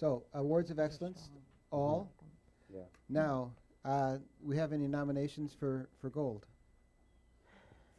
[0.00, 1.28] So, awards of excellence,
[1.70, 2.10] all.
[2.72, 2.84] Yeah.
[3.10, 3.50] Now,
[3.84, 6.46] uh, we have any nominations for, for gold?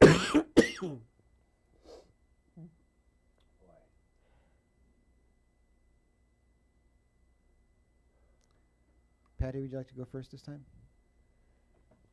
[9.38, 10.64] Patty, would you like to go first this time?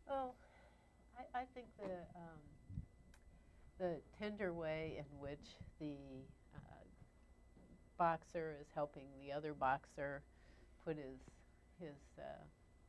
[0.07, 0.35] Well,
[1.17, 2.39] I, I think the, um,
[3.79, 5.95] the tender way in which the
[6.55, 6.59] uh,
[7.99, 10.23] boxer is helping the other boxer
[10.87, 11.19] put his,
[11.79, 12.23] his uh,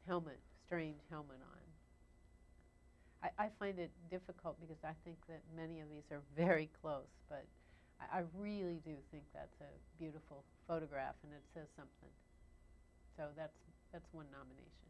[0.07, 1.61] helmet, strange helmet on.
[3.21, 7.11] I, I find it difficult because I think that many of these are very close,
[7.29, 7.45] but
[8.01, 12.15] I, I really do think that's a beautiful photograph and it says something.
[13.19, 13.59] So that's,
[13.93, 14.89] that's one nomination.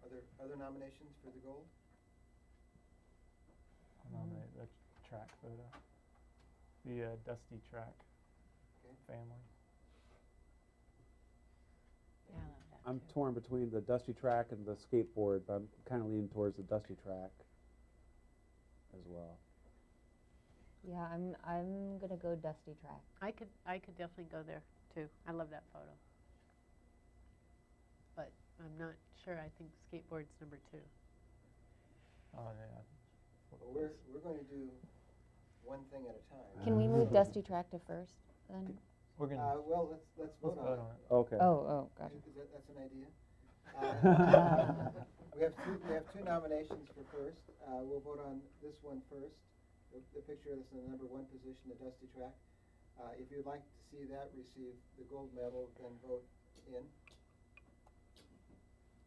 [0.00, 1.66] Are there other nominations for the gold?
[4.00, 4.66] I'll nominate the
[5.06, 5.66] track photo.
[6.84, 7.94] The uh, Dusty Track
[8.84, 8.96] Okay.
[9.06, 9.40] family.
[12.28, 13.12] Yeah, I love that I'm too.
[13.12, 16.62] torn between the dusty track and the skateboard, but I'm kind of leaning towards the
[16.62, 17.32] dusty track
[18.94, 19.38] as well.
[20.82, 23.02] Yeah, I'm I'm gonna go Dusty Track.
[23.20, 24.62] I could, I could definitely go there
[24.94, 25.08] too.
[25.26, 25.92] I love that photo.
[28.16, 29.38] But I'm not sure.
[29.38, 30.80] I think skateboard's number two.
[32.36, 32.80] Oh yeah.
[33.50, 34.70] Well, we're, we're going to do
[35.64, 36.64] one thing at a time.
[36.64, 38.14] Can we move Dusty Track to first
[38.48, 38.76] then?
[39.18, 41.00] We're gonna Uh, well, let's, let's let's vote vote on on it.
[41.04, 41.14] it.
[41.14, 41.38] Okay.
[41.40, 42.14] Oh, oh, gotcha.
[42.16, 43.06] Is that, that's an idea?
[43.76, 44.90] Uh,
[45.36, 47.40] We have two, we have two nominations for first.
[47.64, 49.32] Uh, we'll vote on this one first.
[49.94, 52.34] The, the picture is in the number one position, the Dusty Track.
[53.00, 56.26] Uh, if you'd like to see that receive the gold medal, then vote
[56.68, 56.84] in.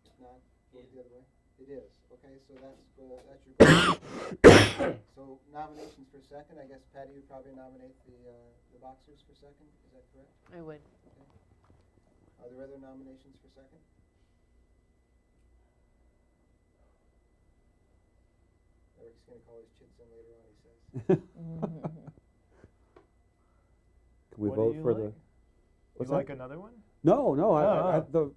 [0.10, 0.42] If not,
[0.73, 1.26] vote the other way.
[1.62, 4.40] It is, okay, so that's, uh, that's your vote.
[5.16, 8.34] So nominations for second, I guess Patty would probably nominate the, uh,
[8.74, 10.32] the boxers for second, is that correct?
[10.58, 10.80] I would.
[12.42, 13.78] Are there other nominations for second?
[19.02, 21.22] Eric's gonna call his chits in later on, he says.
[24.33, 25.02] Can we What do vote you for like?
[25.04, 25.08] the?
[25.10, 25.14] You
[25.98, 26.33] What's like that?
[26.33, 26.72] another one?
[27.04, 27.52] No, no.
[27.54, 28.32] I, I, I, Oh, the,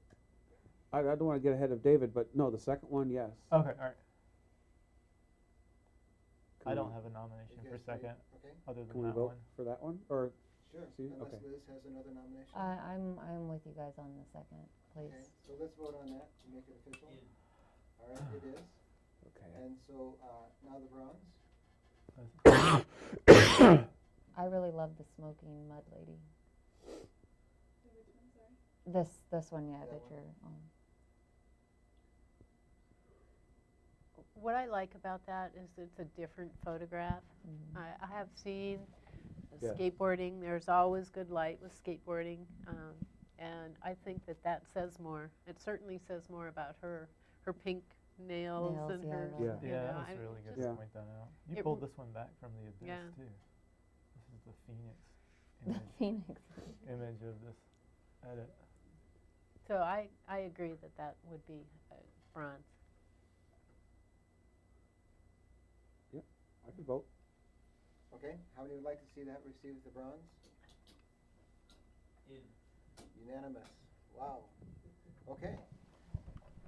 [0.92, 3.30] I, I don't want to get ahead of David, but no, the second one, yes.
[3.52, 3.94] Okay, all right.
[6.66, 9.38] Can I don't have a nomination for second, Okay, other Can than we that vote
[9.38, 9.42] one.
[9.54, 10.34] for that one, or
[10.74, 11.38] sure, See, unless okay.
[11.46, 12.50] Liz has another nomination.
[12.58, 14.66] I, I'm I'm with you guys on the second,
[14.98, 15.30] Okay, please.
[15.46, 17.14] so let's vote on that to make it official.
[18.02, 18.66] All right, it is,
[19.30, 19.50] okay?
[19.62, 21.22] and so, uh, now the bronze.
[24.36, 26.18] I really love the smoking mud lady.
[28.86, 30.18] This this one, yeah, That that one?
[30.18, 30.58] you're on.
[34.40, 37.22] What I like about that is it's a different photograph.
[37.48, 37.78] Mhm.
[37.80, 38.80] I, I have seen
[39.60, 39.72] Yeah.
[39.72, 40.40] skateboarding.
[40.40, 42.94] There's always good light with skateboarding, um,
[43.38, 45.30] and I think that that says more.
[45.46, 47.08] It certainly says more about her,
[47.42, 47.82] her pink
[48.18, 49.28] nails, Nails, and yeah, her.
[49.32, 49.56] love Yeah.
[49.62, 51.28] you Yeah, know, that I was really good to point that out.
[51.48, 53.08] You pulled this one back from the abyss Yeah.
[53.16, 53.30] too.
[54.14, 54.98] This is the phoenix
[55.64, 56.40] The image, Phoenix.
[56.88, 57.56] image of this
[58.30, 58.50] edit.
[59.66, 61.96] So I, I agree that that would be uh,
[62.34, 62.64] bronze.
[66.78, 67.06] I vote.
[68.14, 70.20] Okay, how many would like to see that receive the bronze?
[72.28, 72.44] In.
[73.24, 73.68] Unanimous,
[74.16, 74.44] wow,
[75.30, 75.56] okay.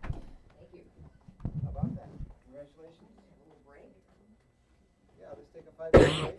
[0.03, 0.81] Thank you.
[1.65, 2.09] How about that?
[2.45, 3.13] Congratulations.
[3.21, 3.93] A little break.
[5.21, 6.39] Yeah, let's take a five minute break.